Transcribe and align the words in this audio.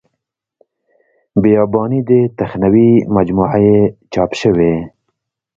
بیاباني 1.41 1.99
دې 2.09 2.21
تخنوي 2.39 2.91
مجموعه 3.15 3.57
یې 3.67 3.79
چاپ 4.13 4.31
شوې. 4.41 4.73